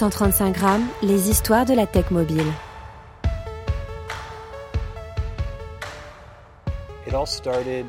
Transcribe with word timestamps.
135 0.00 0.54
grammes, 0.54 0.88
les 1.02 1.28
histoires 1.28 1.66
de 1.66 1.74
la 1.74 1.84
tech 1.84 2.10
mobile. 2.10 2.50
It 7.06 7.12
all 7.12 7.26
started 7.26 7.84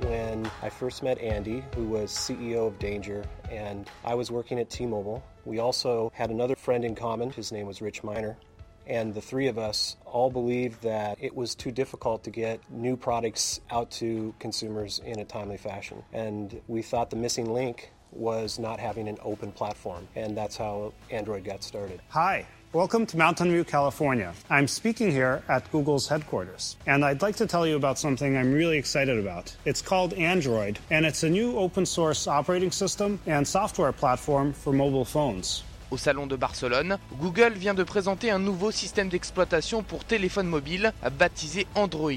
when 0.00 0.50
I 0.62 0.70
first 0.70 1.02
met 1.02 1.18
Andy, 1.18 1.62
who 1.74 1.84
was 1.84 2.10
CEO 2.10 2.68
of 2.68 2.78
Danger, 2.78 3.22
and 3.50 3.86
I 4.02 4.14
was 4.14 4.30
working 4.30 4.58
at 4.58 4.70
T 4.70 4.86
Mobile. 4.86 5.22
We 5.44 5.58
also 5.58 6.10
had 6.14 6.30
another 6.30 6.56
friend 6.56 6.86
in 6.86 6.94
common. 6.94 7.28
His 7.28 7.52
name 7.52 7.66
was 7.66 7.82
Rich 7.82 8.02
Miner. 8.02 8.38
And 8.86 9.12
the 9.12 9.20
three 9.20 9.46
of 9.46 9.58
us 9.58 9.96
all 10.06 10.30
believed 10.30 10.82
that 10.82 11.18
it 11.20 11.36
was 11.36 11.54
too 11.54 11.70
difficult 11.70 12.24
to 12.24 12.30
get 12.30 12.60
new 12.70 12.96
products 12.96 13.60
out 13.70 13.90
to 13.92 14.34
consumers 14.38 15.00
in 15.04 15.18
a 15.18 15.24
timely 15.26 15.58
fashion. 15.58 16.02
And 16.14 16.62
we 16.66 16.80
thought 16.80 17.10
the 17.10 17.16
missing 17.16 17.52
link 17.52 17.92
was 18.12 18.58
not 18.58 18.80
having 18.80 19.08
an 19.08 19.18
open 19.22 19.52
platform. 19.52 20.06
And 20.16 20.36
that's 20.36 20.56
how 20.56 20.92
Android 21.10 21.44
got 21.44 21.62
started. 21.62 22.00
Hi. 22.10 22.46
Welcome 22.72 23.04
to 23.06 23.16
Mountain 23.16 23.50
View, 23.50 23.64
California. 23.64 24.32
I'm 24.48 24.68
speaking 24.68 25.10
here 25.10 25.42
at 25.48 25.68
Google's 25.72 26.06
headquarters, 26.06 26.76
and 26.86 27.04
I'd 27.04 27.20
like 27.20 27.34
to 27.38 27.46
tell 27.48 27.66
you 27.66 27.74
about 27.74 27.98
something 27.98 28.36
I'm 28.36 28.52
really 28.52 28.78
excited 28.78 29.18
about. 29.18 29.56
It's 29.64 29.82
called 29.82 30.12
Android, 30.14 30.78
and 30.88 31.04
it's 31.04 31.24
a 31.24 31.28
new 31.28 31.58
open 31.58 31.84
source 31.84 32.28
operating 32.28 32.70
system 32.70 33.18
and 33.26 33.44
software 33.44 33.90
platform 33.90 34.52
for 34.52 34.72
mobile 34.72 35.04
phones. 35.04 35.64
Au 35.90 35.96
Salon 35.96 36.28
de 36.28 36.36
Barcelone, 36.36 36.96
Google 37.18 37.54
vient 37.54 37.74
de 37.74 37.82
présenter 37.82 38.30
un 38.30 38.38
nouveau 38.38 38.70
système 38.70 39.08
d'exploitation 39.08 39.82
pour 39.82 40.04
téléphone 40.04 40.46
mobile 40.46 40.92
baptisé 41.18 41.66
Android. 41.74 42.12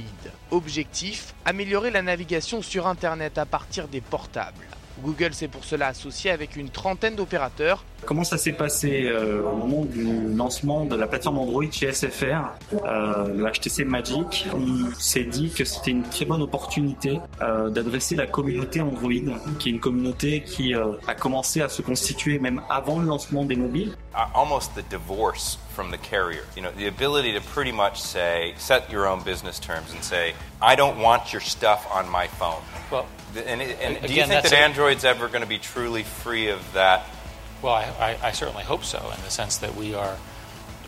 Objectif, 0.51 1.33
améliorer 1.45 1.89
la 1.89 2.03
navigation 2.03 2.61
sur 2.61 2.85
Internet 2.85 3.39
à 3.39 3.47
partir 3.47 3.87
des 3.87 4.01
portables. 4.01 4.67
Google 5.01 5.33
s'est 5.33 5.47
pour 5.47 5.63
cela 5.63 5.87
associé 5.87 6.31
avec 6.31 6.55
une 6.55 6.69
trentaine 6.69 7.15
d'opérateurs. 7.15 7.83
Comment 8.05 8.23
ça 8.23 8.37
s'est 8.37 8.51
passé 8.53 9.05
euh, 9.05 9.41
au 9.43 9.55
moment 9.55 9.85
du 9.85 10.03
lancement 10.35 10.85
de 10.85 10.95
la 10.95 11.07
plateforme 11.07 11.39
Android 11.39 11.63
chez 11.71 11.91
SFR, 11.91 12.51
euh, 12.73 13.33
le 13.33 13.49
HTC 13.49 13.85
Magic 13.85 14.45
On 14.53 14.93
s'est 14.93 15.23
dit 15.23 15.49
que 15.49 15.63
c'était 15.63 15.91
une 15.91 16.03
très 16.03 16.25
bonne 16.25 16.41
opportunité 16.41 17.19
euh, 17.41 17.69
d'adresser 17.69 18.15
la 18.15 18.27
communauté 18.27 18.81
Android, 18.81 19.11
qui 19.57 19.69
est 19.69 19.71
une 19.71 19.79
communauté 19.79 20.41
qui 20.41 20.75
euh, 20.75 20.93
a 21.07 21.15
commencé 21.15 21.61
à 21.61 21.69
se 21.69 21.81
constituer 21.81 22.39
même 22.39 22.61
avant 22.69 22.99
le 22.99 23.07
lancement 23.07 23.45
des 23.45 23.55
mobiles. 23.55 23.95
Uh, 24.13 24.37
almost 24.37 24.71
the 24.75 24.83
divorce 24.89 25.57
from 25.73 25.91
the 25.91 25.97
carrier. 25.97 26.43
You 26.55 26.61
know, 26.61 26.71
the 26.71 26.87
ability 26.87 27.33
to 27.33 27.41
pretty 27.41 27.71
much 27.71 28.01
say, 28.01 28.53
set 28.57 28.91
your 28.91 29.07
own 29.07 29.23
business 29.23 29.59
terms 29.59 29.91
and 29.91 30.03
say, 30.03 30.33
I 30.61 30.75
don't 30.75 30.99
want 30.99 31.33
your 31.33 31.41
stuff 31.41 31.87
on 31.91 32.09
my 32.09 32.27
phone. 32.27 32.61
Well, 32.91 33.07
And, 33.35 33.61
and 33.61 34.07
do 34.07 34.13
you 34.13 34.25
think 34.25 34.43
that 34.43 34.53
Android's 34.53 35.03
ever 35.03 35.27
going 35.27 35.41
to 35.41 35.47
be 35.47 35.57
truly 35.57 36.03
free 36.03 36.49
of 36.49 36.73
that? 36.73 37.05
Well, 37.61 37.73
I, 37.73 38.17
I, 38.21 38.27
I 38.27 38.31
certainly 38.31 38.63
hope 38.63 38.83
so, 38.83 38.99
in 38.99 39.21
the 39.23 39.31
sense 39.31 39.57
that 39.57 39.75
we 39.75 39.95
are. 39.95 40.17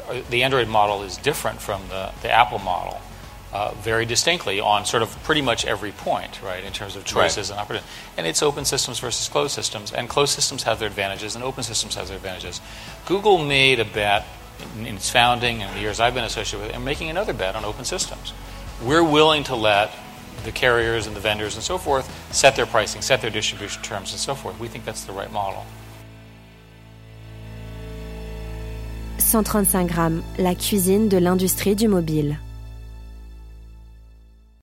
uh, 0.07 0.21
The 0.29 0.43
Android 0.43 0.67
model 0.67 1.03
is 1.03 1.17
different 1.17 1.59
from 1.61 1.81
the, 1.89 2.11
the 2.21 2.29
Apple 2.29 2.59
model 2.59 3.01
uh, 3.53 3.73
very 3.75 4.05
distinctly 4.05 4.59
on 4.59 4.85
sort 4.85 5.01
of 5.01 5.09
pretty 5.23 5.41
much 5.41 5.65
every 5.65 5.91
point, 5.93 6.41
right, 6.43 6.63
in 6.63 6.73
terms 6.73 6.95
of 6.97 7.05
choices 7.05 7.49
and 7.49 7.57
opportunities. 7.59 7.89
And 8.17 8.27
it's 8.27 8.43
open 8.43 8.65
systems 8.65 8.99
versus 8.99 9.29
closed 9.29 9.53
systems, 9.55 9.93
and 9.93 10.09
closed 10.09 10.33
systems 10.33 10.63
have 10.63 10.77
their 10.77 10.89
advantages, 10.89 11.35
and 11.35 11.43
open 11.43 11.63
systems 11.63 11.95
have 11.95 12.09
their 12.09 12.17
advantages. 12.17 12.59
Google 13.05 13.37
made 13.43 13.79
a 13.79 13.85
bet 13.85 14.25
in, 14.77 14.85
its 14.85 15.09
founding 15.09 15.61
and 15.61 15.75
the 15.75 15.79
years 15.79 15.99
I've 15.99 16.13
been 16.13 16.23
associated 16.23 16.59
with 16.59 16.69
it, 16.69 16.75
and 16.75 16.85
making 16.85 17.09
another 17.09 17.33
bet 17.33 17.55
on 17.55 17.65
open 17.65 17.85
systems. 17.85 18.33
We're 18.83 19.03
willing 19.03 19.43
to 19.45 19.55
let 19.55 19.91
the 20.43 20.51
carriers 20.51 21.07
and 21.07 21.15
the 21.15 21.19
vendors 21.19 21.55
and 21.55 21.63
so 21.63 21.77
forth 21.77 22.09
set 22.31 22.55
their 22.55 22.65
pricing, 22.65 23.01
set 23.01 23.21
their 23.21 23.31
distribution 23.31 23.81
terms, 23.81 24.11
and 24.11 24.19
so 24.19 24.35
forth. 24.35 24.59
We 24.59 24.67
think 24.67 24.85
that's 24.85 25.05
the 25.05 25.13
right 25.13 25.31
model. 25.31 25.65
135 29.17 29.87
grammes, 29.87 30.23
la 30.37 30.53
cuisine 30.53 31.09
de 31.09 31.19
l'industrie 31.19 31.75
du 31.75 31.87
mobile. 31.87 32.37